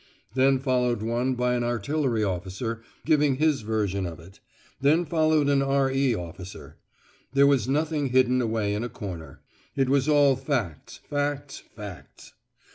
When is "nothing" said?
7.67-8.07